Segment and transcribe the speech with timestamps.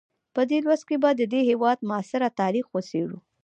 [0.35, 3.17] په دې لوست کې به د دې هېواد معاصر تاریخ وڅېړو.